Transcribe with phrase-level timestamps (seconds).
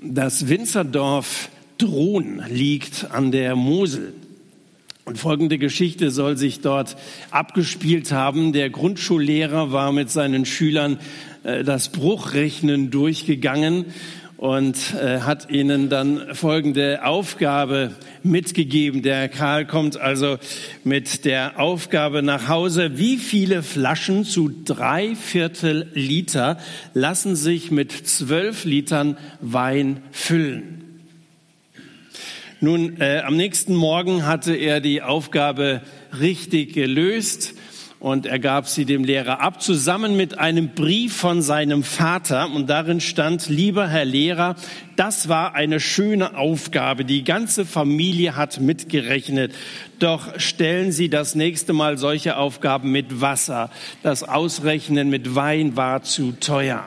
[0.00, 4.14] Das Winzerdorf Drohn liegt an der Mosel.
[5.04, 6.96] Und folgende Geschichte soll sich dort
[7.32, 8.52] abgespielt haben.
[8.52, 11.00] Der Grundschullehrer war mit seinen Schülern
[11.42, 13.86] äh, das Bruchrechnen durchgegangen
[14.38, 17.90] und äh, hat ihnen dann folgende Aufgabe
[18.22, 19.02] mitgegeben.
[19.02, 20.38] Der Karl kommt also
[20.84, 26.58] mit der Aufgabe nach Hause, wie viele Flaschen zu drei Viertel Liter
[26.94, 30.84] lassen sich mit zwölf Litern Wein füllen.
[32.60, 35.82] Nun, äh, am nächsten Morgen hatte er die Aufgabe
[36.18, 37.54] richtig gelöst
[38.00, 42.48] und er gab sie dem Lehrer ab, zusammen mit einem Brief von seinem Vater.
[42.52, 44.54] Und darin stand, lieber Herr Lehrer,
[44.94, 47.04] das war eine schöne Aufgabe.
[47.04, 49.52] Die ganze Familie hat mitgerechnet.
[49.98, 53.68] Doch stellen Sie das nächste Mal solche Aufgaben mit Wasser.
[54.04, 56.84] Das Ausrechnen mit Wein war zu teuer.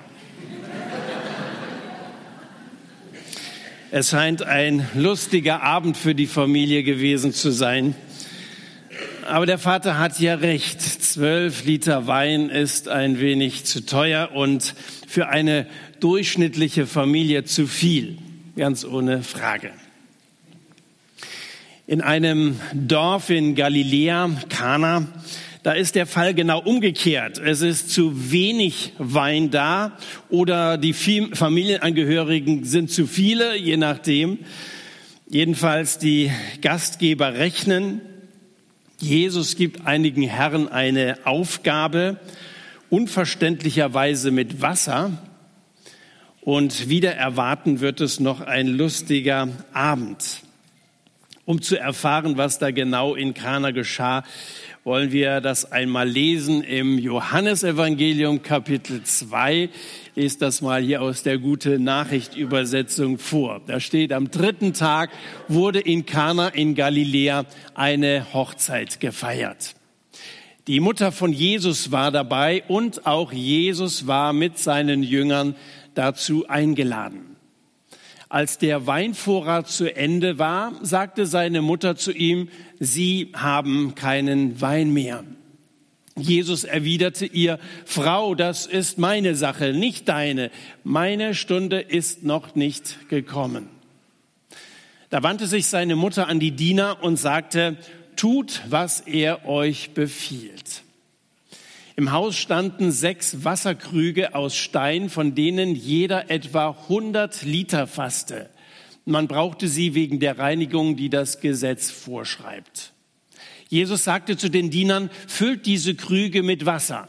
[3.93, 7.95] Es scheint ein lustiger Abend für die Familie gewesen zu sein.
[9.31, 10.81] Aber der Vater hat ja recht.
[10.81, 14.75] Zwölf Liter Wein ist ein wenig zu teuer und
[15.07, 15.67] für eine
[16.01, 18.17] durchschnittliche Familie zu viel.
[18.57, 19.71] Ganz ohne Frage.
[21.87, 25.07] In einem Dorf in Galiläa, Kana,
[25.63, 27.39] da ist der Fall genau umgekehrt.
[27.39, 34.39] Es ist zu wenig Wein da oder die Familienangehörigen sind zu viele, je nachdem.
[35.29, 36.29] Jedenfalls die
[36.61, 38.01] Gastgeber rechnen
[39.01, 42.19] Jesus gibt einigen Herren eine Aufgabe,
[42.91, 45.11] unverständlicherweise mit Wasser.
[46.41, 50.41] Und wieder erwarten wird es noch ein lustiger Abend.
[51.45, 54.23] Um zu erfahren, was da genau in Kana geschah,
[54.83, 59.69] wollen wir das einmal lesen im Johannesevangelium Kapitel 2.
[60.15, 63.61] Lest das mal hier aus der Gute Nachricht Übersetzung vor.
[63.67, 65.11] Da steht, am dritten Tag
[65.47, 69.75] wurde in Kana in Galiläa eine Hochzeit gefeiert.
[70.67, 75.55] Die Mutter von Jesus war dabei und auch Jesus war mit seinen Jüngern
[75.93, 77.30] dazu eingeladen.
[78.31, 82.47] Als der Weinvorrat zu Ende war, sagte seine Mutter zu ihm,
[82.79, 85.25] Sie haben keinen Wein mehr.
[86.15, 90.49] Jesus erwiderte ihr, Frau, das ist meine Sache, nicht deine.
[90.85, 93.67] Meine Stunde ist noch nicht gekommen.
[95.09, 97.75] Da wandte sich seine Mutter an die Diener und sagte,
[98.15, 100.83] tut, was er euch befiehlt.
[102.01, 108.49] Im Haus standen sechs Wasserkrüge aus Stein, von denen jeder etwa 100 Liter fasste.
[109.05, 112.93] Man brauchte sie wegen der Reinigung, die das Gesetz vorschreibt.
[113.69, 117.07] Jesus sagte zu den Dienern, füllt diese Krüge mit Wasser.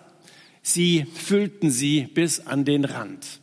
[0.61, 3.41] Sie füllten sie bis an den Rand.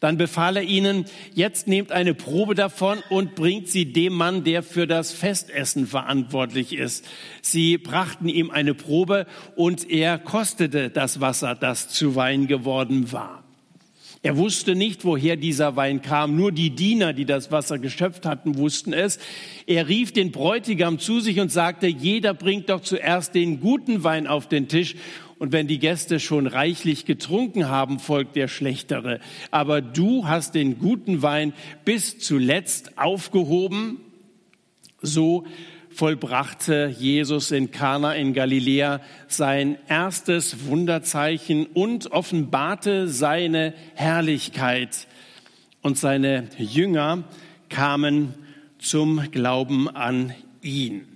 [0.00, 4.62] Dann befahl er ihnen, jetzt nehmt eine Probe davon und bringt sie dem Mann, der
[4.62, 7.06] für das Festessen verantwortlich ist.
[7.42, 9.26] Sie brachten ihm eine Probe
[9.56, 13.44] und er kostete das Wasser, das zu Wein geworden war.
[14.20, 16.34] Er wusste nicht, woher dieser Wein kam.
[16.34, 19.20] Nur die Diener, die das Wasser geschöpft hatten, wussten es.
[19.66, 24.26] Er rief den Bräutigam zu sich und sagte, jeder bringt doch zuerst den guten Wein
[24.26, 24.96] auf den Tisch
[25.38, 29.20] und wenn die Gäste schon reichlich getrunken haben, folgt der schlechtere.
[29.50, 31.52] Aber du hast den guten Wein
[31.84, 34.00] bis zuletzt aufgehoben.
[35.00, 35.46] So
[35.90, 45.06] vollbrachte Jesus in Kana in Galiläa sein erstes Wunderzeichen und offenbarte seine Herrlichkeit.
[45.82, 47.24] Und seine Jünger
[47.68, 48.34] kamen
[48.78, 51.07] zum Glauben an ihn.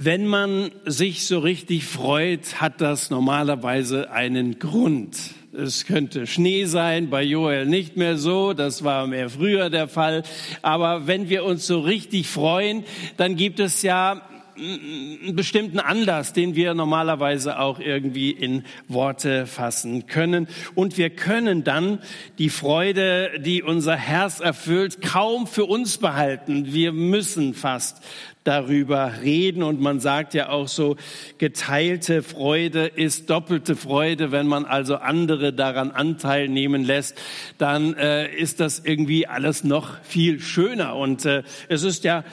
[0.00, 5.18] Wenn man sich so richtig freut, hat das normalerweise einen Grund.
[5.52, 10.22] Es könnte Schnee sein, bei Joel nicht mehr so, das war mehr früher der Fall.
[10.62, 12.84] Aber wenn wir uns so richtig freuen,
[13.16, 14.22] dann gibt es ja
[14.56, 20.46] einen bestimmten Anlass, den wir normalerweise auch irgendwie in Worte fassen können.
[20.76, 21.98] Und wir können dann
[22.38, 26.72] die Freude, die unser Herz erfüllt, kaum für uns behalten.
[26.72, 28.00] Wir müssen fast
[28.48, 29.62] darüber reden.
[29.62, 30.96] Und man sagt ja auch so,
[31.36, 34.32] geteilte Freude ist doppelte Freude.
[34.32, 37.20] Wenn man also andere daran Anteil nehmen lässt,
[37.58, 40.96] dann äh, ist das irgendwie alles noch viel schöner.
[40.96, 42.24] Und äh, es ist ja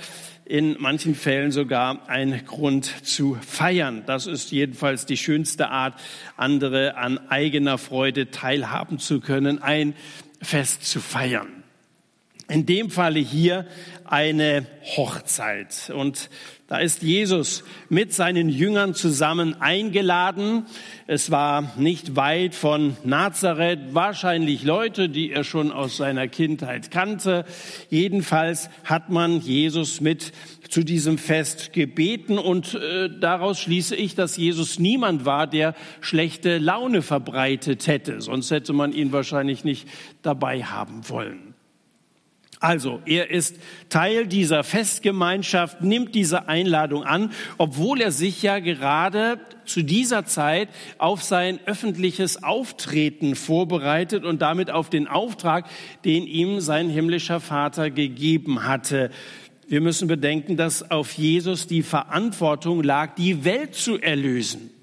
[0.45, 4.03] in manchen Fällen sogar ein Grund zu feiern.
[4.06, 6.00] Das ist jedenfalls die schönste Art,
[6.38, 9.95] andere an eigener Freude teilhaben zu können, ein
[10.41, 11.47] Fest zu feiern.
[12.47, 13.65] In dem Falle hier
[14.06, 14.66] eine
[14.96, 15.92] Hochzeit.
[15.96, 16.30] Und
[16.68, 20.66] da ist Jesus mit seinen Jüngern zusammen eingeladen.
[21.06, 27.46] Es war nicht weit von Nazareth, wahrscheinlich Leute, die er schon aus seiner Kindheit kannte.
[27.92, 30.31] Jedenfalls hat man Jesus mit
[30.68, 36.57] zu diesem Fest gebeten und äh, daraus schließe ich, dass Jesus niemand war, der schlechte
[36.57, 38.22] Laune verbreitet hätte.
[38.22, 39.88] Sonst hätte man ihn wahrscheinlich nicht
[40.24, 41.44] dabei haben wollen.
[42.60, 43.57] Also, er ist
[43.90, 50.69] Teil dieser Festgemeinschaft, nimmt diese Einladung an, obwohl er sich ja gerade zu dieser Zeit
[50.98, 55.68] auf sein öffentliches Auftreten vorbereitet und damit auf den Auftrag,
[56.06, 59.12] den ihm sein himmlischer Vater gegeben hatte.
[59.68, 64.75] Wir müssen bedenken, dass auf Jesus die Verantwortung lag, die Welt zu erlösen.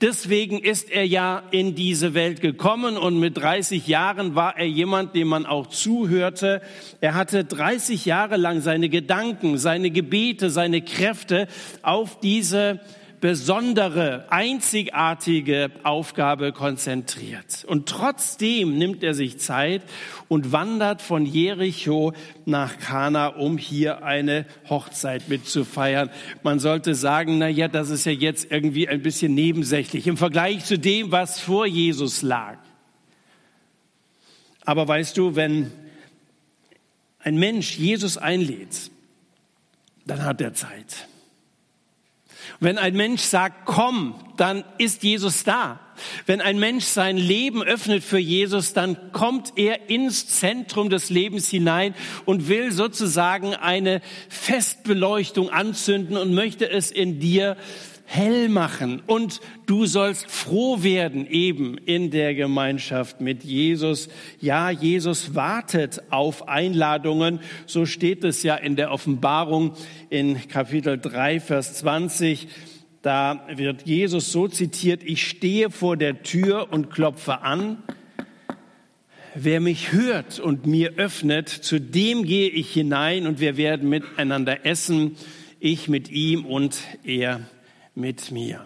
[0.00, 5.14] Deswegen ist er ja in diese Welt gekommen und mit 30 Jahren war er jemand,
[5.14, 6.62] dem man auch zuhörte.
[7.00, 11.48] Er hatte 30 Jahre lang seine Gedanken, seine Gebete, seine Kräfte
[11.82, 12.80] auf diese
[13.20, 17.64] besondere, einzigartige Aufgabe konzentriert.
[17.66, 19.82] Und trotzdem nimmt er sich Zeit
[20.28, 22.12] und wandert von Jericho
[22.44, 26.10] nach Kana, um hier eine Hochzeit mitzufeiern.
[26.42, 30.64] Man sollte sagen, na ja, das ist ja jetzt irgendwie ein bisschen nebensächlich im Vergleich
[30.64, 32.58] zu dem, was vor Jesus lag.
[34.64, 35.70] Aber weißt du, wenn
[37.20, 38.90] ein Mensch Jesus einlädt,
[40.06, 41.08] dann hat er Zeit.
[42.60, 45.80] Wenn ein Mensch sagt, komm, dann ist Jesus da.
[46.26, 51.48] Wenn ein Mensch sein Leben öffnet für Jesus, dann kommt er ins Zentrum des Lebens
[51.48, 51.94] hinein
[52.24, 57.56] und will sozusagen eine Festbeleuchtung anzünden und möchte es in dir
[58.06, 64.08] hell machen und du sollst froh werden eben in der Gemeinschaft mit Jesus.
[64.40, 67.40] Ja, Jesus wartet auf Einladungen.
[67.66, 69.72] So steht es ja in der Offenbarung
[70.08, 72.48] in Kapitel 3, Vers 20.
[73.02, 77.82] Da wird Jesus so zitiert, ich stehe vor der Tür und klopfe an.
[79.34, 84.64] Wer mich hört und mir öffnet, zu dem gehe ich hinein und wir werden miteinander
[84.64, 85.16] essen,
[85.60, 87.40] ich mit ihm und er
[87.96, 88.64] mit mir.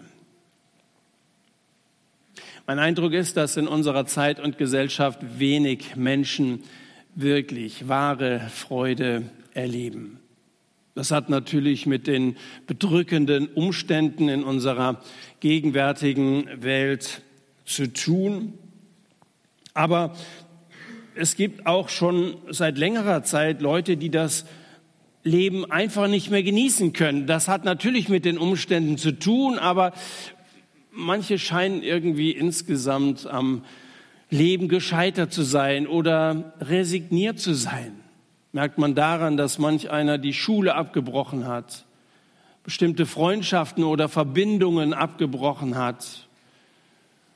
[2.67, 6.63] Mein Eindruck ist, dass in unserer Zeit und Gesellschaft wenig Menschen
[7.15, 9.23] wirklich wahre Freude
[9.53, 10.19] erleben.
[10.93, 12.35] Das hat natürlich mit den
[12.67, 15.01] bedrückenden Umständen in unserer
[15.39, 17.21] gegenwärtigen Welt
[17.65, 18.53] zu tun.
[19.73, 20.13] Aber
[21.15, 24.45] es gibt auch schon seit längerer Zeit Leute, die das
[25.23, 27.27] Leben einfach nicht mehr genießen können.
[27.27, 29.93] Das hat natürlich mit den Umständen zu tun, aber
[30.91, 33.63] manche scheinen irgendwie insgesamt am
[34.29, 37.93] Leben gescheitert zu sein oder resigniert zu sein.
[38.53, 41.85] Merkt man daran, dass manch einer die Schule abgebrochen hat,
[42.63, 46.27] bestimmte Freundschaften oder Verbindungen abgebrochen hat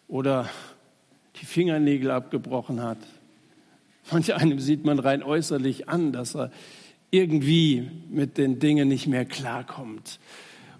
[0.08, 0.50] oder
[1.42, 2.98] die Fingernägel abgebrochen hat.
[4.12, 6.52] Manch einem sieht man rein äußerlich an, dass er
[7.12, 10.20] irgendwie mit den Dingen nicht mehr klarkommt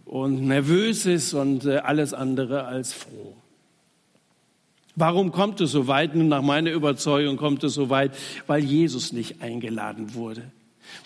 [0.06, 3.36] und nervös ist und äh, alles andere als froh.
[4.96, 6.16] Warum kommt es so weit?
[6.16, 8.16] Nun, nach meiner Überzeugung kommt es so weit,
[8.48, 10.52] weil Jesus nicht eingeladen wurde.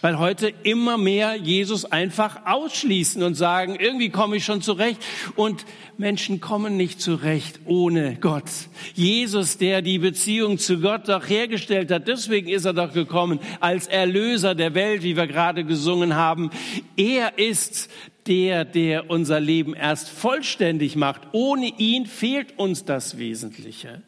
[0.02, 5.04] Weil heute immer mehr Jesus einfach ausschließen und sagen, irgendwie komme ich schon zurecht.
[5.36, 5.66] Und
[5.98, 8.50] Menschen kommen nicht zurecht ohne Gott.
[8.94, 13.88] Jesus, der die Beziehung zu Gott doch hergestellt hat, deswegen ist er doch gekommen als
[13.88, 16.50] Erlöser der Welt, wie wir gerade gesungen haben.
[16.96, 17.90] Er ist
[18.28, 21.22] der, der unser Leben erst vollständig macht.
[21.34, 24.02] Ohne ihn fehlt uns das Wesentliche.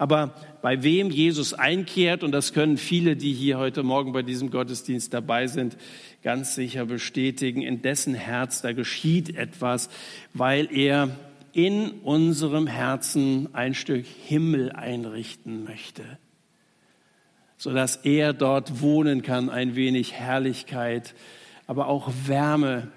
[0.00, 4.50] Aber bei wem Jesus einkehrt, und das können viele, die hier heute Morgen bei diesem
[4.50, 5.76] Gottesdienst dabei sind,
[6.22, 9.90] ganz sicher bestätigen, in dessen Herz da geschieht etwas,
[10.32, 11.10] weil er
[11.52, 16.04] in unserem Herzen ein Stück Himmel einrichten möchte,
[17.58, 21.14] sodass er dort wohnen kann, ein wenig Herrlichkeit,
[21.66, 22.88] aber auch Wärme,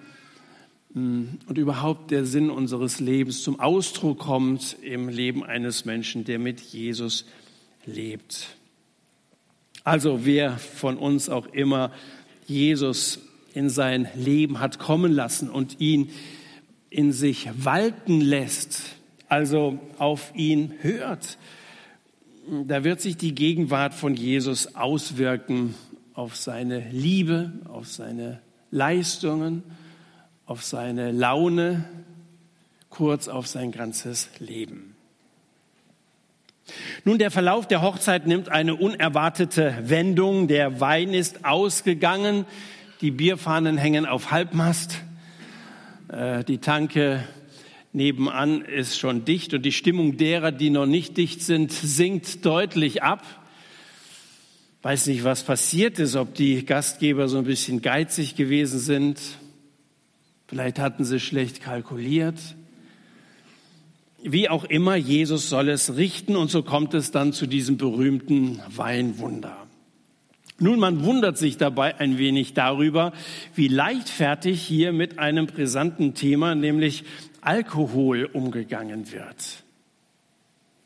[0.95, 6.61] und überhaupt der Sinn unseres Lebens zum Ausdruck kommt im Leben eines Menschen, der mit
[6.61, 7.25] Jesus
[7.85, 8.55] lebt.
[9.83, 11.91] Also wer von uns auch immer
[12.45, 13.19] Jesus
[13.53, 16.09] in sein Leben hat kommen lassen und ihn
[16.89, 18.83] in sich walten lässt,
[19.27, 21.39] also auf ihn hört,
[22.67, 25.73] da wird sich die Gegenwart von Jesus auswirken
[26.13, 29.63] auf seine Liebe, auf seine Leistungen,
[30.45, 31.85] auf seine Laune,
[32.89, 34.95] kurz auf sein ganzes Leben.
[37.03, 40.47] Nun, der Verlauf der Hochzeit nimmt eine unerwartete Wendung.
[40.47, 42.45] Der Wein ist ausgegangen,
[43.01, 45.01] die Bierfahnen hängen auf Halbmast,
[46.07, 47.27] äh, die Tanke
[47.91, 53.03] nebenan ist schon dicht und die Stimmung derer, die noch nicht dicht sind, sinkt deutlich
[53.03, 53.23] ab.
[54.81, 59.19] Weiß nicht, was passiert ist, ob die Gastgeber so ein bisschen geizig gewesen sind.
[60.53, 62.37] Vielleicht hatten sie schlecht kalkuliert.
[64.21, 68.61] Wie auch immer, Jesus soll es richten und so kommt es dann zu diesem berühmten
[68.69, 69.57] Weinwunder.
[70.59, 73.13] Nun, man wundert sich dabei ein wenig darüber,
[73.55, 77.03] wie leichtfertig hier mit einem brisanten Thema, nämlich
[77.41, 79.63] Alkohol, umgegangen wird.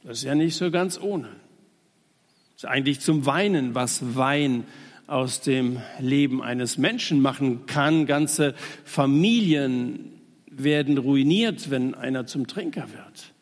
[0.04, 1.28] Das ist ja nicht so ganz ohne.
[2.54, 4.64] Das ist eigentlich zum Weinen, was Wein
[5.08, 8.06] aus dem Leben eines Menschen machen kann.
[8.06, 10.12] Ganze Familien
[10.50, 13.34] werden ruiniert, wenn einer zum Trinker wird.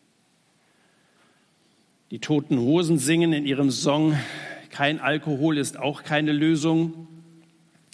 [2.11, 4.15] Die toten Hosen singen in ihrem Song,
[4.69, 7.07] kein Alkohol ist auch keine Lösung.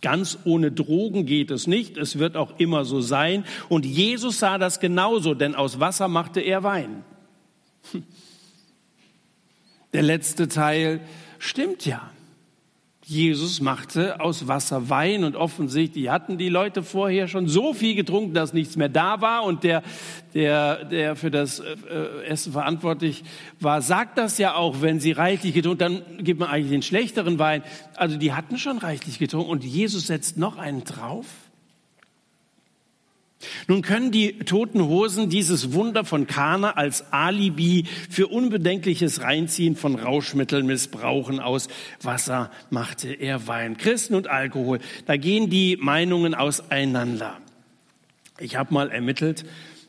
[0.01, 1.96] Ganz ohne Drogen geht es nicht.
[1.96, 3.46] Es wird auch immer so sein.
[3.70, 7.04] Und Jesus sah das genauso, denn aus Wasser machte er Wein.
[9.94, 11.01] Der letzte Teil
[11.38, 12.10] stimmt ja.
[13.05, 18.34] Jesus machte aus Wasser Wein und offensichtlich hatten die Leute vorher schon so viel getrunken,
[18.36, 19.81] dass nichts mehr da war und der,
[20.34, 23.24] der, der für das äh, Essen verantwortlich
[23.60, 27.39] war, sagt das ja auch, wenn sie reichlich getrunken, dann gibt man eigentlich den schlechteren
[27.39, 27.63] Wein.
[27.96, 31.25] Also die hatten schon reichlich getrunken und Jesus setzt noch einen drauf.
[33.68, 39.96] Nun können die toten Hosen dieses Wunder von Kana als Alibi für unbedenkliches Reinziehen von
[39.96, 41.40] Rauschmitteln missbrauchen.
[41.40, 41.68] Aus
[42.02, 43.78] Wasser machte er Wein.
[43.78, 47.38] Christen und Alkohol, da gehen die Meinungen auseinander.
[48.40, 49.46] Ich habe mal ermittelt,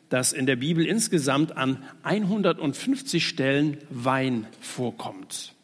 [0.09, 5.55] dass in der Bibel insgesamt an 150 Stellen Wein vorkommt.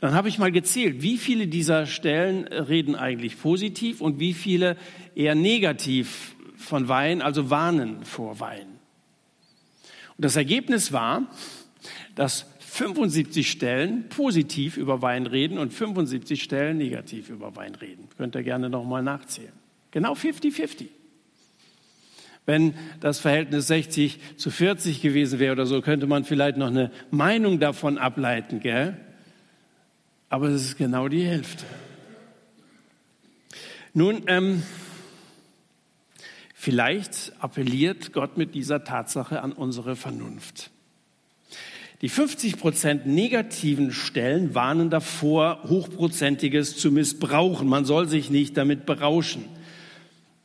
[0.00, 4.76] Dann habe ich mal gezählt, wie viele dieser Stellen reden eigentlich positiv und wie viele
[5.14, 8.66] eher negativ von Wein, also warnen vor Wein.
[10.16, 11.26] Und das Ergebnis war,
[12.14, 18.08] dass 75 Stellen positiv über Wein reden und 75 Stellen negativ über Wein reden.
[18.16, 19.52] Könnt ihr gerne nochmal nachzählen.
[19.90, 20.86] Genau 50-50.
[22.46, 26.90] Wenn das Verhältnis 60 zu 40 gewesen wäre oder so, könnte man vielleicht noch eine
[27.10, 28.96] Meinung davon ableiten, gell?
[30.28, 31.64] Aber es ist genau die Hälfte.
[33.92, 34.62] Nun, ähm,
[36.62, 40.70] Vielleicht appelliert Gott mit dieser Tatsache an unsere Vernunft.
[42.02, 47.66] Die 50 Prozent negativen Stellen warnen davor, Hochprozentiges zu missbrauchen.
[47.66, 49.46] Man soll sich nicht damit berauschen.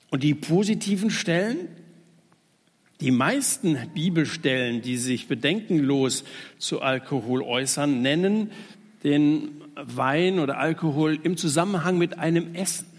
[0.09, 1.67] Und die positiven Stellen,
[3.01, 6.23] die meisten Bibelstellen, die sich bedenkenlos
[6.57, 8.51] zu Alkohol äußern, nennen
[9.03, 12.94] den Wein oder Alkohol im Zusammenhang mit einem Essen.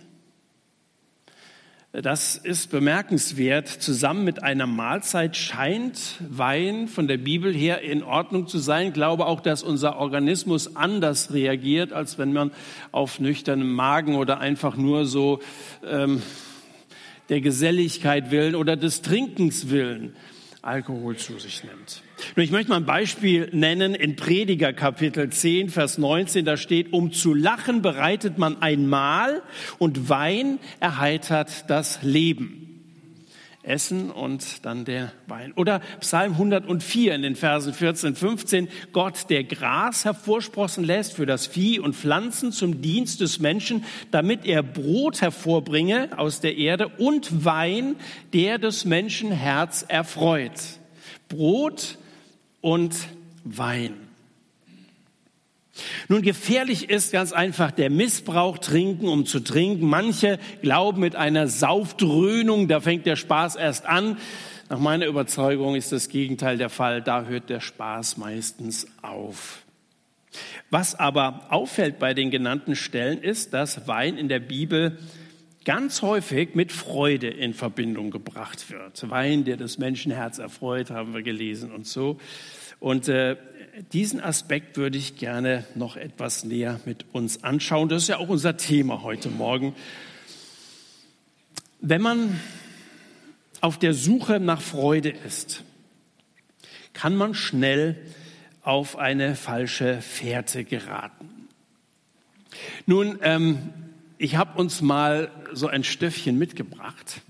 [2.02, 3.68] Das ist bemerkenswert.
[3.68, 8.88] Zusammen mit einer Mahlzeit scheint Wein von der Bibel her in Ordnung zu sein.
[8.88, 12.50] Ich glaube auch, dass unser Organismus anders reagiert, als wenn man
[12.92, 15.40] auf nüchternem Magen oder einfach nur so
[15.86, 16.20] ähm,
[17.30, 20.14] der Geselligkeit willen oder des Trinkens willen
[20.66, 22.02] Alkohol zu sich nimmt.
[22.34, 26.44] Nun, ich möchte mal ein Beispiel nennen in Prediger Kapitel 10, Vers 19.
[26.44, 29.42] Da steht, um zu lachen bereitet man ein Mahl
[29.78, 32.65] und Wein erheitert das Leben.
[33.66, 35.52] Essen und dann der Wein.
[35.54, 38.68] Oder Psalm 104 in den Versen 14, 15.
[38.92, 44.44] Gott, der Gras hervorsprossen lässt für das Vieh und Pflanzen zum Dienst des Menschen, damit
[44.46, 47.96] er Brot hervorbringe aus der Erde und Wein,
[48.32, 50.52] der des Menschen Herz erfreut.
[51.28, 51.98] Brot
[52.60, 52.94] und
[53.44, 54.05] Wein.
[56.08, 59.86] Nun, gefährlich ist ganz einfach der Missbrauch, trinken, um zu trinken.
[59.86, 64.18] Manche glauben mit einer Saufdröhnung, da fängt der Spaß erst an.
[64.68, 67.02] Nach meiner Überzeugung ist das Gegenteil der Fall.
[67.02, 69.62] Da hört der Spaß meistens auf.
[70.70, 74.98] Was aber auffällt bei den genannten Stellen ist, dass Wein in der Bibel
[75.64, 79.08] ganz häufig mit Freude in Verbindung gebracht wird.
[79.10, 82.18] Wein, der das Menschenherz erfreut, haben wir gelesen und so.
[82.78, 83.36] Und äh,
[83.92, 87.88] diesen Aspekt würde ich gerne noch etwas näher mit uns anschauen.
[87.88, 89.74] Das ist ja auch unser Thema heute Morgen.
[91.80, 92.40] Wenn man
[93.60, 95.62] auf der Suche nach Freude ist,
[96.94, 97.96] kann man schnell
[98.62, 101.48] auf eine falsche Fährte geraten.
[102.86, 103.58] Nun, ähm,
[104.16, 107.20] ich habe uns mal so ein Stöffchen mitgebracht.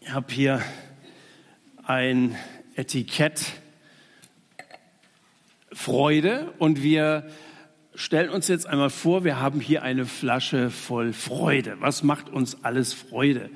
[0.00, 0.62] Ich habe hier
[1.84, 2.34] ein
[2.74, 3.61] Etikett
[5.72, 7.24] Freude und wir
[7.94, 11.76] stellen uns jetzt einmal vor, wir haben hier eine Flasche voll Freude.
[11.80, 13.50] Was macht uns alles Freude?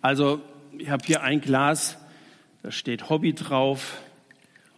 [0.00, 0.40] Also
[0.78, 1.98] ich habe hier ein Glas,
[2.62, 3.98] da steht Hobby drauf.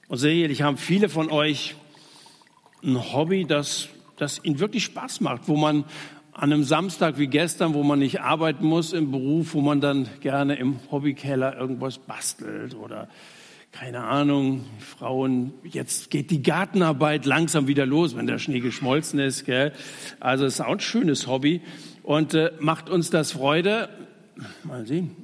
[0.09, 1.75] Und sicherlich haben viele von euch
[2.83, 5.85] ein Hobby, das, das ihnen wirklich Spaß macht, wo man
[6.33, 10.09] an einem Samstag wie gestern, wo man nicht arbeiten muss im Beruf, wo man dann
[10.21, 13.09] gerne im Hobbykeller irgendwas bastelt oder
[13.73, 19.47] keine Ahnung, Frauen, jetzt geht die Gartenarbeit langsam wieder los, wenn der Schnee geschmolzen ist.
[19.47, 19.73] Gell?
[20.21, 21.63] Also es ist auch ein schönes Hobby
[22.03, 23.89] und äh, macht uns das Freude.
[24.63, 25.17] Mal sehen.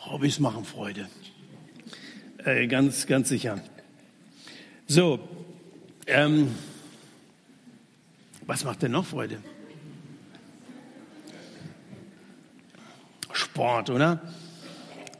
[0.00, 1.08] Hobbys machen Freude.
[2.44, 3.60] Äh, ganz, ganz sicher.
[4.86, 5.20] So,
[6.06, 6.50] ähm,
[8.46, 9.38] was macht denn noch Freude?
[13.32, 14.20] Sport, oder?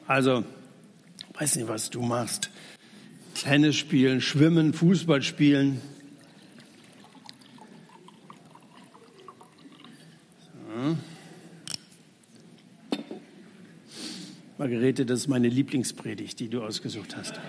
[0.06, 0.44] Also,
[1.34, 2.50] weiß nicht, was du machst.
[3.34, 5.80] Tennis spielen, schwimmen, Fußball spielen.
[10.66, 10.96] So.
[14.58, 17.40] Margarete, das ist meine Lieblingspredigt, die du ausgesucht hast.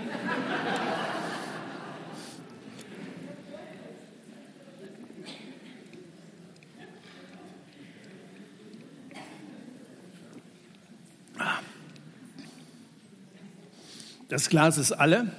[14.35, 15.31] Das Glas ist alle.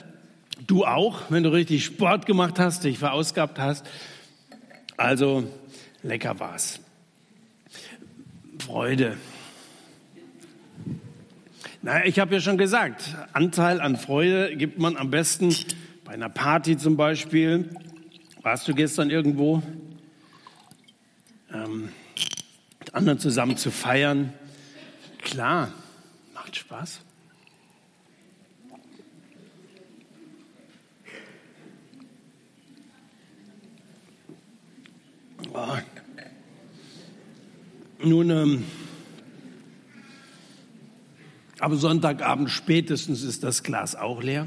[0.66, 3.84] Du auch, wenn du richtig Sport gemacht hast, dich verausgabt hast.
[4.96, 5.52] Also
[6.02, 6.80] lecker war's.
[8.58, 9.18] Freude.
[11.82, 15.54] Na, ich habe ja schon gesagt, Anteil an Freude gibt man am besten
[16.02, 17.68] bei einer Party zum Beispiel.
[18.40, 19.62] Warst du gestern irgendwo?
[21.52, 21.90] Ähm,
[22.78, 24.32] mit anderen zusammen zu feiern.
[25.18, 25.70] Klar,
[26.32, 27.02] macht Spaß.
[38.07, 38.64] Nun, ähm,
[41.59, 44.47] aber Sonntagabend spätestens ist das Glas auch leer.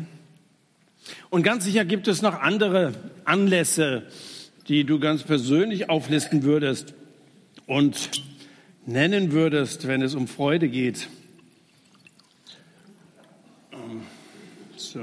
[1.30, 2.94] Und ganz sicher gibt es noch andere
[3.26, 4.04] Anlässe,
[4.70, 6.94] die du ganz persönlich auflisten würdest
[7.68, 8.12] und
[8.86, 11.10] nennen würdest, wenn es um Freude geht.
[13.74, 14.04] Ähm,
[14.78, 15.02] so.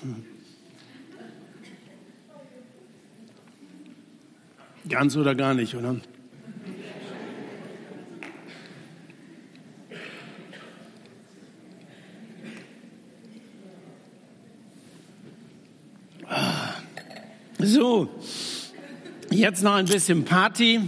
[0.00, 0.39] Hm.
[4.88, 6.00] Ganz oder gar nicht, oder?
[17.58, 18.08] So,
[19.30, 20.80] jetzt noch ein bisschen Party.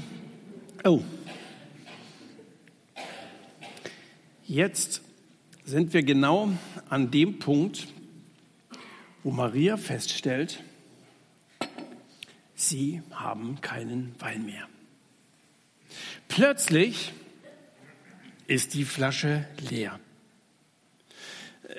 [0.85, 1.02] Oh.
[4.46, 5.02] Jetzt
[5.64, 6.50] sind wir genau
[6.88, 7.88] an dem Punkt,
[9.22, 10.62] wo Maria feststellt,
[12.68, 14.68] sie haben keinen Wein mehr.
[16.29, 17.12] Plötzlich
[18.46, 19.98] ist die Flasche leer.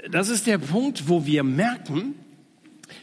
[0.09, 2.15] Das ist der Punkt, wo wir merken,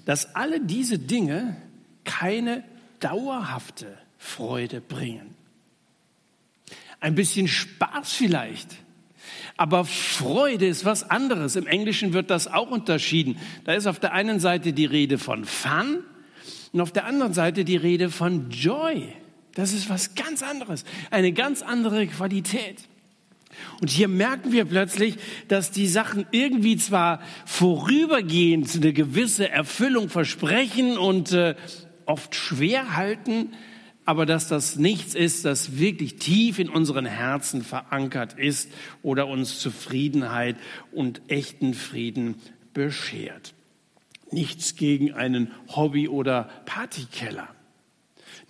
[0.04, 1.56] dass alle diese Dinge
[2.04, 2.64] keine
[3.00, 5.34] dauerhafte Freude bringen.
[7.00, 8.76] Ein bisschen Spaß vielleicht,
[9.56, 11.56] aber Freude ist was anderes.
[11.56, 13.38] Im Englischen wird das auch unterschieden.
[13.64, 16.04] Da ist auf der einen Seite die Rede von Fun
[16.72, 19.12] und auf der anderen Seite die Rede von Joy.
[19.54, 22.88] Das ist was ganz anderes, eine ganz andere Qualität.
[23.80, 25.16] Und hier merken wir plötzlich,
[25.48, 31.56] dass die Sachen irgendwie zwar vorübergehend eine gewisse Erfüllung versprechen und äh,
[32.06, 33.52] oft schwer halten,
[34.04, 38.70] aber dass das nichts ist, das wirklich tief in unseren Herzen verankert ist
[39.02, 40.56] oder uns Zufriedenheit
[40.92, 42.36] und echten Frieden
[42.72, 43.54] beschert.
[44.32, 47.48] Nichts gegen einen Hobby- oder Partykeller.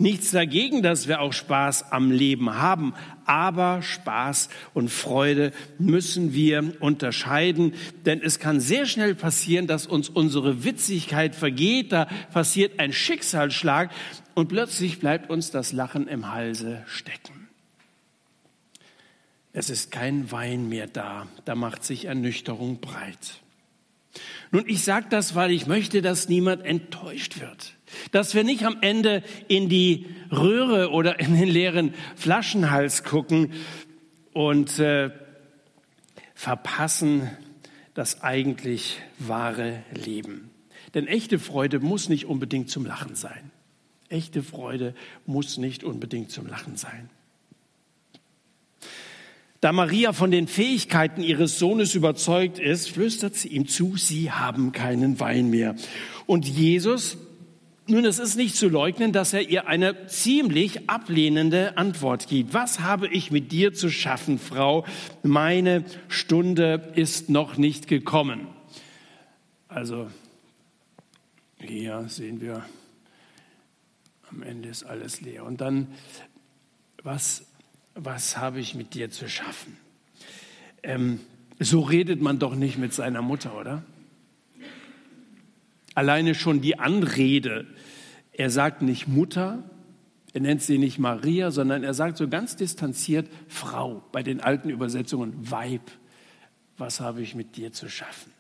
[0.01, 2.95] Nichts dagegen, dass wir auch Spaß am Leben haben,
[3.27, 7.75] aber Spaß und Freude müssen wir unterscheiden,
[8.07, 13.91] denn es kann sehr schnell passieren, dass uns unsere Witzigkeit vergeht, da passiert ein Schicksalsschlag
[14.35, 17.49] und plötzlich bleibt uns das Lachen im Halse stecken.
[19.53, 23.43] Es ist kein Wein mehr da, da macht sich Ernüchterung breit.
[24.53, 27.75] Nun, ich sage das, weil ich möchte, dass niemand enttäuscht wird.
[28.11, 33.53] Dass wir nicht am Ende in die Röhre oder in den leeren Flaschenhals gucken
[34.33, 35.11] und äh,
[36.35, 37.31] verpassen
[37.95, 40.51] das eigentlich wahre Leben.
[40.95, 43.51] Denn echte Freude muss nicht unbedingt zum Lachen sein.
[44.09, 44.95] Echte Freude
[45.27, 47.11] muss nicht unbedingt zum Lachen sein.
[49.61, 54.73] Da Maria von den Fähigkeiten ihres Sohnes überzeugt ist, flüstert sie ihm zu, sie haben
[54.73, 55.77] keinen Wein mehr.
[56.25, 57.19] Und Jesus,
[57.87, 62.55] nun, es ist nicht zu leugnen, dass er ihr eine ziemlich ablehnende Antwort gibt.
[62.55, 64.87] Was habe ich mit dir zu schaffen, Frau?
[65.23, 68.47] Meine Stunde ist noch nicht gekommen.
[69.69, 70.09] Also,
[71.59, 72.65] hier sehen wir,
[74.31, 75.45] am Ende ist alles leer.
[75.45, 75.89] Und dann,
[77.03, 77.50] was
[77.95, 79.77] was habe ich mit dir zu schaffen?
[80.83, 81.21] Ähm,
[81.59, 83.83] so redet man doch nicht mit seiner Mutter, oder?
[85.95, 87.67] Alleine schon die Anrede.
[88.33, 89.63] Er sagt nicht Mutter,
[90.33, 94.71] er nennt sie nicht Maria, sondern er sagt so ganz distanziert Frau, bei den alten
[94.71, 95.91] Übersetzungen Weib.
[96.79, 98.33] Was habe ich mit dir zu schaffen?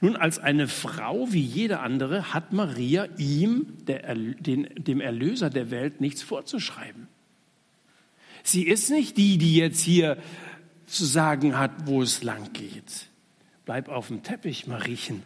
[0.00, 5.70] Nun, als eine Frau wie jede andere hat Maria ihm, der, den, dem Erlöser der
[5.70, 7.08] Welt, nichts vorzuschreiben.
[8.42, 10.18] Sie ist nicht die, die jetzt hier
[10.86, 13.06] zu sagen hat, wo es lang geht.
[13.64, 15.22] Bleib auf dem Teppich, Mariechen.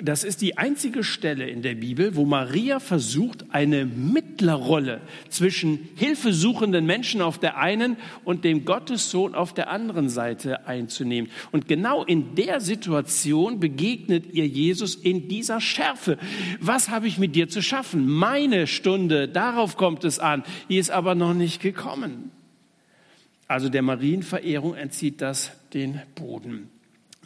[0.00, 6.86] Das ist die einzige Stelle in der Bibel, wo Maria versucht, eine Mittlerrolle zwischen hilfesuchenden
[6.86, 11.32] Menschen auf der einen und dem Gottessohn auf der anderen Seite einzunehmen.
[11.50, 16.16] Und genau in der Situation begegnet ihr Jesus in dieser Schärfe.
[16.60, 18.06] Was habe ich mit dir zu schaffen?
[18.06, 20.44] Meine Stunde, darauf kommt es an.
[20.68, 22.30] Die ist aber noch nicht gekommen.
[23.48, 26.70] Also der Marienverehrung entzieht das den Boden.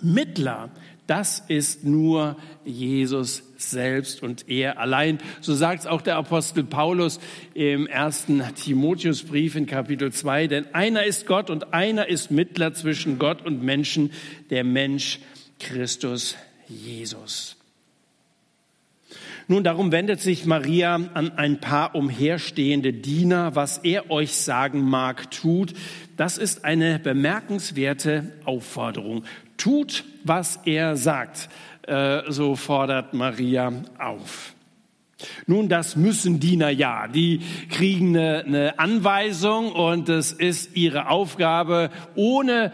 [0.02, 0.70] Mittler
[1.06, 5.18] das ist nur Jesus selbst und er allein.
[5.40, 7.18] So sagt es auch der Apostel Paulus
[7.54, 10.46] im ersten Timotheusbrief in Kapitel 2.
[10.46, 14.12] Denn einer ist Gott und einer ist Mittler zwischen Gott und Menschen,
[14.50, 15.18] der Mensch
[15.58, 16.36] Christus
[16.68, 17.56] Jesus.
[19.48, 23.56] Nun, darum wendet sich Maria an ein paar umherstehende Diener.
[23.56, 25.74] Was er euch sagen mag, tut.
[26.16, 29.24] Das ist eine bemerkenswerte Aufforderung.
[29.62, 31.48] Tut, was er sagt,
[31.86, 34.56] äh, so fordert Maria auf.
[35.46, 37.06] Nun, das müssen Diener ja.
[37.06, 42.72] Die kriegen eine, eine Anweisung und es ist ihre Aufgabe, ohne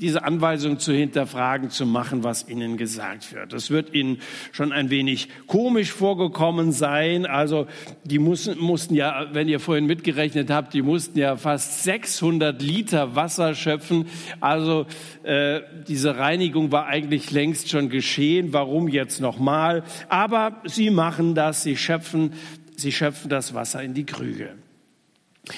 [0.00, 3.52] diese Anweisung zu hinterfragen, zu machen, was ihnen gesagt wird.
[3.52, 4.18] Es wird ihnen
[4.52, 7.26] schon ein wenig komisch vorgekommen sein.
[7.26, 7.66] Also
[8.04, 13.14] die mussten, mussten ja, wenn ihr vorhin mitgerechnet habt, die mussten ja fast 600 Liter
[13.16, 14.06] Wasser schöpfen.
[14.40, 14.86] Also
[15.22, 18.52] äh, diese Reinigung war eigentlich längst schon geschehen.
[18.52, 19.84] Warum jetzt nochmal?
[20.08, 22.32] Aber sie machen das, sie schöpfen,
[22.76, 24.50] sie schöpfen das Wasser in die Krüge.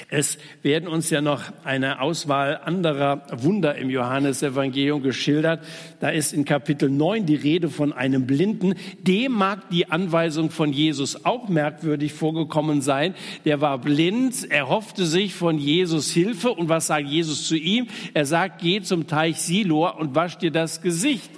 [0.09, 5.65] Es werden uns ja noch eine Auswahl anderer Wunder im Johannesevangelium geschildert.
[6.01, 8.75] Da ist in Kapitel 9 die Rede von einem Blinden.
[9.01, 13.15] Dem mag die Anweisung von Jesus auch merkwürdig vorgekommen sein.
[13.45, 16.53] Der war blind, er hoffte sich von Jesus Hilfe.
[16.53, 17.89] Und was sagt Jesus zu ihm?
[18.15, 21.31] Er sagt, geh zum Teich Silor und wasch dir das Gesicht.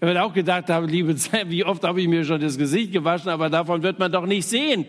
[0.00, 2.92] Er wird auch gedacht haben, liebe Zeit, wie oft habe ich mir schon das Gesicht
[2.92, 4.88] gewaschen, aber davon wird man doch nicht sehend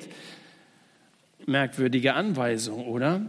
[1.48, 3.22] merkwürdige Anweisung, oder?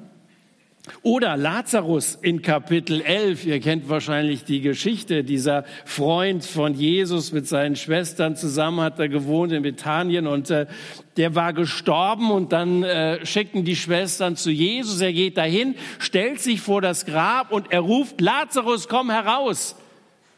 [1.03, 3.47] Oder Lazarus in Kapitel 11.
[3.47, 5.23] Ihr kennt wahrscheinlich die Geschichte.
[5.23, 10.67] Dieser Freund von Jesus mit seinen Schwestern zusammen hat er gewohnt in Bethanien und äh,
[11.17, 15.01] der war gestorben und dann äh, schickten die Schwestern zu Jesus.
[15.01, 19.77] Er geht dahin, stellt sich vor das Grab und er ruft, Lazarus, komm heraus.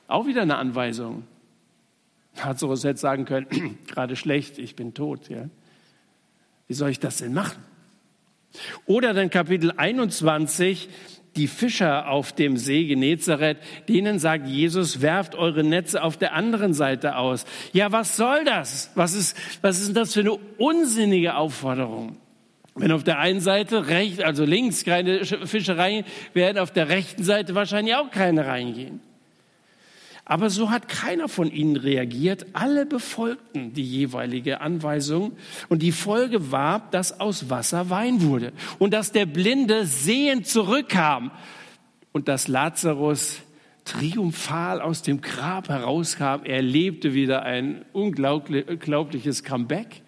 [0.07, 1.25] Auch wieder eine Anweisung.
[2.45, 5.31] Lazarus hätte sagen können, gerade schlecht, ich bin tot.
[5.31, 5.49] Ja.
[6.66, 7.69] Wie soll ich das denn machen?
[8.86, 10.88] Oder dann Kapitel 21,
[11.36, 13.58] die Fischer auf dem See Genezareth,
[13.88, 17.44] denen sagt Jesus, werft eure Netze auf der anderen Seite aus.
[17.72, 18.90] Ja, was soll das?
[18.94, 22.16] Was ist, was ist das für eine unsinnige Aufforderung?
[22.74, 27.24] Wenn auf der einen Seite rechts, also links keine Fische reingehen, werden auf der rechten
[27.24, 29.00] Seite wahrscheinlich auch keine reingehen.
[30.31, 32.47] Aber so hat keiner von ihnen reagiert.
[32.53, 35.33] Alle befolgten die jeweilige Anweisung.
[35.69, 38.53] Und die Folge war, dass aus Wasser Wein wurde.
[38.79, 41.33] Und dass der Blinde sehend zurückkam.
[42.12, 43.40] Und dass Lazarus
[43.85, 46.45] triumphal aus dem Grab herauskam.
[46.45, 50.03] Er lebte wieder ein unglaubliches Comeback.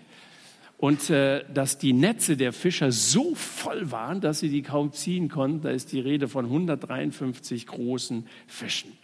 [0.76, 5.28] Und äh, dass die Netze der Fischer so voll waren, dass sie die kaum ziehen
[5.28, 5.62] konnten.
[5.62, 9.01] Da ist die Rede von 153 großen Fischen.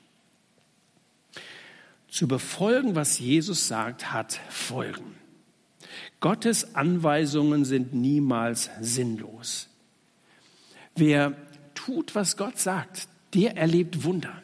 [2.08, 5.14] Zu befolgen, was Jesus sagt, hat Folgen.
[6.20, 9.68] Gottes Anweisungen sind niemals sinnlos.
[10.96, 11.34] Wer
[11.74, 14.42] tut, was Gott sagt, der erlebt Wunder.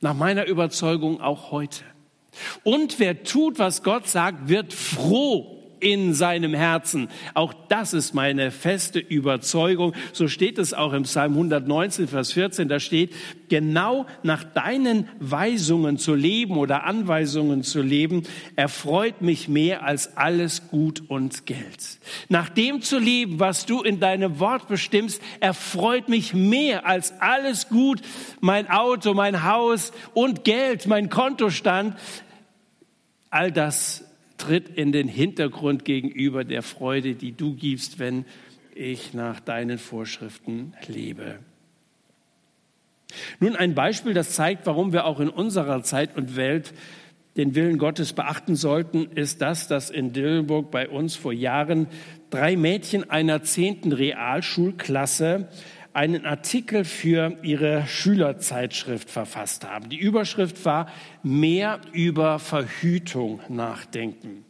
[0.00, 1.84] Nach meiner Überzeugung auch heute.
[2.64, 7.08] Und wer tut, was Gott sagt, wird froh in seinem Herzen.
[7.34, 9.94] Auch das ist meine feste Überzeugung.
[10.12, 12.68] So steht es auch im Psalm 119, Vers 14.
[12.68, 13.14] Da steht,
[13.48, 18.22] genau nach deinen Weisungen zu leben oder Anweisungen zu leben,
[18.56, 21.98] erfreut mich mehr als alles Gut und Geld.
[22.28, 27.68] Nach dem zu leben, was du in deinem Wort bestimmst, erfreut mich mehr als alles
[27.68, 28.00] Gut,
[28.40, 31.96] mein Auto, mein Haus und Geld, mein Kontostand.
[33.30, 34.07] All das
[34.38, 38.24] tritt in den Hintergrund gegenüber der Freude, die du gibst, wenn
[38.74, 41.40] ich nach deinen Vorschriften lebe.
[43.40, 46.72] Nun ein Beispiel, das zeigt, warum wir auch in unserer Zeit und Welt
[47.36, 51.86] den Willen Gottes beachten sollten, ist das, dass in Dillenburg bei uns vor Jahren
[52.30, 55.48] drei Mädchen einer zehnten Realschulklasse
[55.98, 59.88] einen Artikel für ihre Schülerzeitschrift verfasst haben.
[59.88, 60.86] Die Überschrift war
[61.24, 64.44] Mehr über Verhütung nachdenken.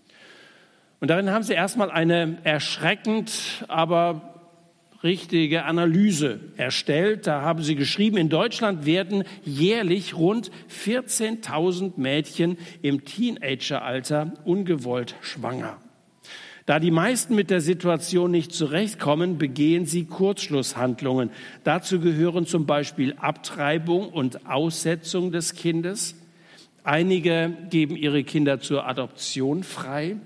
[1.01, 4.35] Und darin haben sie erstmal eine erschreckend, aber
[5.03, 7.27] richtige Analyse erstellt.
[7.27, 15.79] Da haben sie geschrieben, in Deutschland werden jährlich rund 14.000 Mädchen im Teenageralter ungewollt schwanger.
[16.69, 21.31] Da die meisten mit der Situation nicht zurechtkommen, begehen sie Kurzschlusshandlungen.
[21.65, 26.15] Dazu gehören zum Beispiel Abtreibung und Aussetzung des Kindes.
[26.85, 30.17] Einige geben ihre Kinder zur Adoption frei.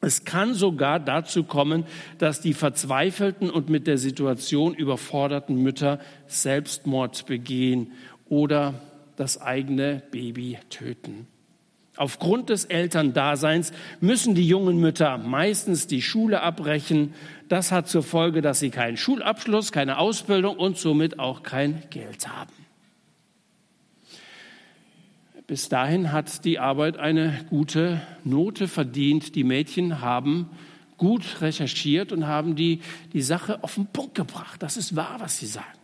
[0.00, 1.86] Es kann sogar dazu kommen,
[2.18, 7.90] dass die verzweifelten und mit der Situation überforderten Mütter Selbstmord begehen
[8.28, 8.74] oder
[9.16, 11.26] das eigene Baby töten.
[11.96, 17.14] Aufgrund des Elterndaseins müssen die jungen Mütter meistens die Schule abbrechen.
[17.48, 22.26] Das hat zur Folge, dass sie keinen Schulabschluss, keine Ausbildung und somit auch kein Geld
[22.28, 22.52] haben.
[25.46, 29.34] Bis dahin hat die Arbeit eine gute Note verdient.
[29.36, 30.48] Die Mädchen haben
[30.96, 32.80] gut recherchiert und haben die,
[33.12, 34.62] die Sache auf den Punkt gebracht.
[34.62, 35.83] Das ist wahr, was sie sagen.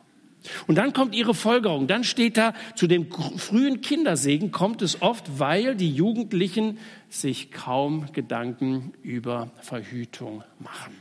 [0.67, 1.87] Und dann kommt ihre Folgerung.
[1.87, 8.11] Dann steht da, zu dem frühen Kindersegen kommt es oft, weil die Jugendlichen sich kaum
[8.13, 10.95] Gedanken über Verhütung machen.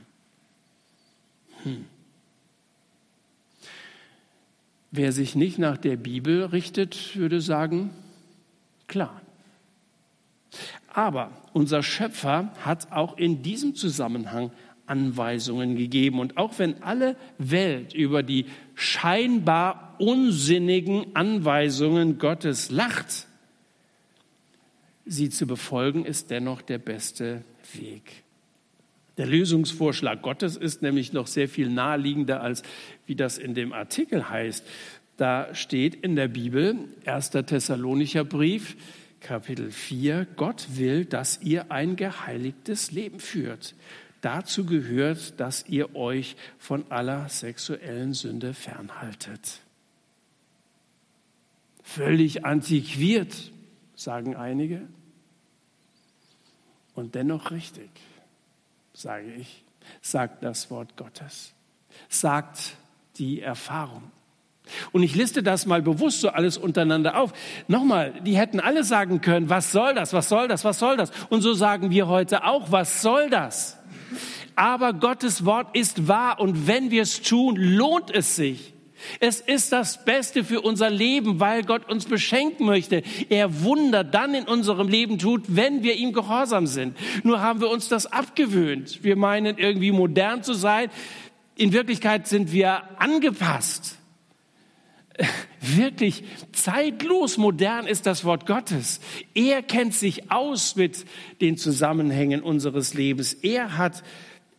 [1.63, 1.85] Hm.
[4.91, 7.91] Wer sich nicht nach der Bibel richtet, würde sagen,
[8.87, 9.21] klar.
[10.87, 14.51] Aber unser Schöpfer hat auch in diesem Zusammenhang
[14.89, 16.19] Anweisungen gegeben.
[16.19, 23.27] Und auch wenn alle Welt über die scheinbar unsinnigen Anweisungen Gottes lacht,
[25.05, 28.23] sie zu befolgen, ist dennoch der beste Weg.
[29.17, 32.63] Der Lösungsvorschlag Gottes ist nämlich noch sehr viel naheliegender, als
[33.05, 34.65] wie das in dem Artikel heißt.
[35.17, 37.31] Da steht in der Bibel, 1.
[37.31, 38.77] Thessalonicher Brief,
[39.19, 43.75] Kapitel 4, Gott will, dass ihr ein geheiligtes Leben führt.
[44.21, 49.61] Dazu gehört, dass ihr euch von aller sexuellen Sünde fernhaltet.
[51.83, 53.51] Völlig antiquiert,
[53.95, 54.81] sagen einige.
[56.95, 57.89] Und dennoch richtig,
[58.93, 59.63] sage ich,
[60.01, 61.53] sagt das Wort Gottes,
[62.09, 62.75] sagt
[63.15, 64.11] die Erfahrung.
[64.91, 67.33] Und ich liste das mal bewusst so alles untereinander auf.
[67.67, 71.11] Nochmal, die hätten alle sagen können, was soll das, was soll das, was soll das?
[71.29, 73.78] Und so sagen wir heute auch, was soll das?
[74.55, 78.73] Aber Gottes Wort ist wahr und wenn wir es tun, lohnt es sich.
[79.21, 83.01] Es ist das Beste für unser Leben, weil Gott uns beschenken möchte.
[83.29, 86.97] Er Wunder dann in unserem Leben tut, wenn wir ihm gehorsam sind.
[87.23, 89.03] Nur haben wir uns das abgewöhnt.
[89.03, 90.89] Wir meinen irgendwie modern zu sein.
[91.55, 93.99] In Wirklichkeit sind wir angepasst
[95.61, 98.99] wirklich zeitlos modern ist das Wort Gottes.
[99.33, 101.05] Er kennt sich aus mit
[101.41, 103.33] den Zusammenhängen unseres Lebens.
[103.33, 104.03] Er hat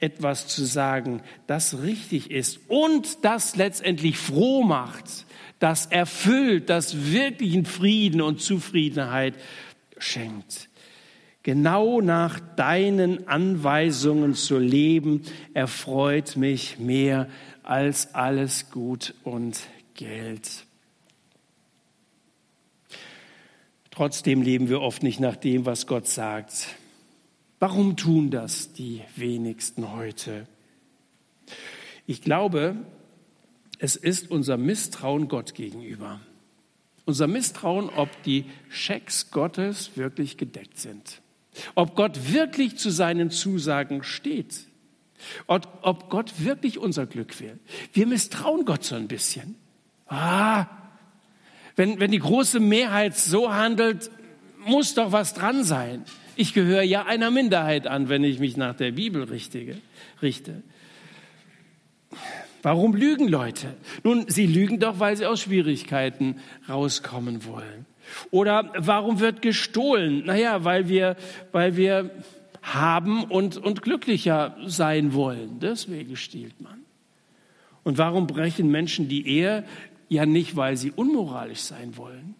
[0.00, 5.26] etwas zu sagen, das richtig ist und das letztendlich froh macht,
[5.58, 9.34] das erfüllt, das wirklichen Frieden und Zufriedenheit
[9.98, 10.68] schenkt.
[11.42, 15.22] Genau nach deinen Anweisungen zu leben,
[15.54, 17.28] erfreut mich mehr
[17.62, 19.58] als alles Gut und
[19.94, 20.66] Geld.
[23.90, 26.68] Trotzdem leben wir oft nicht nach dem, was Gott sagt.
[27.60, 30.46] Warum tun das die wenigsten heute?
[32.06, 32.74] Ich glaube,
[33.78, 36.20] es ist unser Misstrauen Gott gegenüber.
[37.04, 41.20] Unser Misstrauen, ob die Schecks Gottes wirklich gedeckt sind.
[41.74, 44.66] Ob Gott wirklich zu seinen Zusagen steht.
[45.46, 47.58] Ob, Gott wirklich unser Glück will.
[47.92, 49.54] Wir misstrauen Gott so ein bisschen.
[50.06, 50.66] Ah,
[51.76, 54.10] wenn, wenn die große Mehrheit so handelt,
[54.64, 56.06] muss doch was dran sein.
[56.40, 59.76] Ich gehöre ja einer Minderheit an, wenn ich mich nach der Bibel richtige,
[60.22, 60.62] richte.
[62.62, 63.74] Warum lügen Leute?
[64.04, 67.84] Nun, sie lügen doch, weil sie aus Schwierigkeiten rauskommen wollen.
[68.30, 70.24] Oder warum wird gestohlen?
[70.24, 71.16] Naja, weil wir,
[71.52, 72.10] weil wir
[72.62, 75.60] haben und, und glücklicher sein wollen.
[75.60, 76.80] Deswegen stiehlt man.
[77.82, 79.64] Und warum brechen Menschen die Ehe?
[80.08, 82.34] Ja nicht, weil sie unmoralisch sein wollen,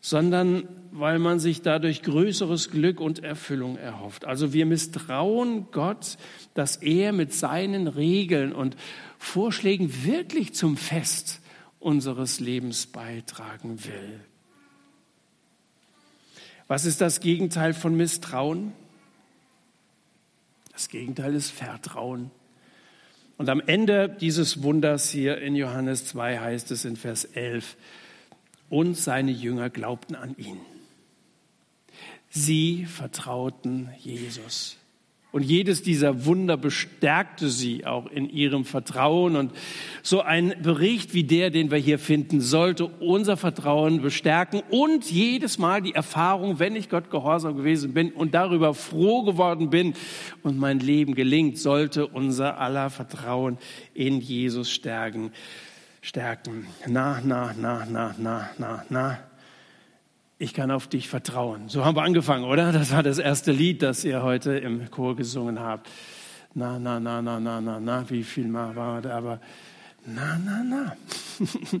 [0.00, 4.24] sondern weil man sich dadurch größeres Glück und Erfüllung erhofft.
[4.24, 6.16] Also wir misstrauen Gott,
[6.54, 8.76] dass er mit seinen Regeln und
[9.18, 11.40] Vorschlägen wirklich zum Fest
[11.78, 14.20] unseres Lebens beitragen will.
[16.66, 18.72] Was ist das Gegenteil von Misstrauen?
[20.72, 22.30] Das Gegenteil ist Vertrauen.
[23.36, 27.76] Und am Ende dieses Wunders hier in Johannes 2 heißt es in Vers 11,
[28.70, 30.60] und seine Jünger glaubten an ihn.
[32.30, 34.78] Sie vertrauten Jesus.
[35.32, 39.36] Und jedes dieser Wunder bestärkte sie auch in ihrem Vertrauen.
[39.36, 39.52] Und
[40.02, 45.58] so ein Bericht wie der, den wir hier finden, sollte unser Vertrauen bestärken und jedes
[45.58, 49.94] Mal die Erfahrung, wenn ich Gott gehorsam gewesen bin und darüber froh geworden bin
[50.42, 53.58] und mein Leben gelingt, sollte unser aller Vertrauen
[53.94, 55.30] in Jesus stärken.
[56.00, 56.66] Stärken.
[56.86, 59.18] Na, na, na, na, na, na, na
[60.40, 61.68] ich kann auf dich vertrauen.
[61.68, 62.72] So haben wir angefangen, oder?
[62.72, 65.86] Das war das erste Lied, das ihr heute im Chor gesungen habt.
[66.54, 69.12] Na, na, na, na, na, na, na, wie viel mal war das?
[69.12, 69.40] Aber
[70.06, 70.96] na, na, na.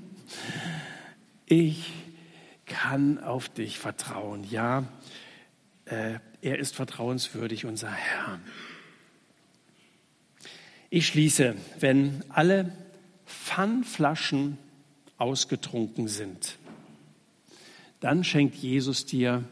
[1.46, 1.90] ich
[2.66, 4.44] kann auf dich vertrauen.
[4.44, 4.84] Ja,
[5.86, 8.40] äh, er ist vertrauenswürdig, unser Herr.
[10.90, 12.70] Ich schließe, wenn alle
[13.30, 14.58] Pfannflaschen
[15.18, 16.58] ausgetrunken sind,
[18.00, 19.44] dann schenkt Jesus dir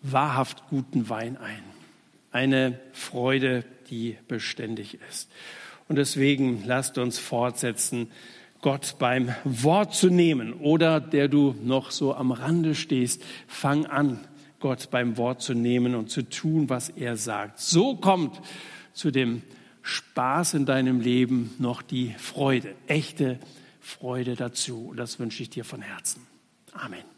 [0.00, 1.62] wahrhaft guten Wein ein.
[2.30, 5.28] Eine Freude, die beständig ist.
[5.88, 8.10] Und deswegen lasst uns fortsetzen,
[8.62, 14.20] Gott beim Wort zu nehmen oder der du noch so am Rande stehst, fang an,
[14.60, 17.58] Gott beim Wort zu nehmen und zu tun, was er sagt.
[17.58, 18.40] So kommt
[18.92, 19.42] zu dem
[19.82, 23.38] Spaß in deinem Leben noch die Freude, echte
[23.80, 24.88] Freude dazu.
[24.88, 26.26] Und das wünsche ich dir von Herzen.
[26.72, 27.11] Amen.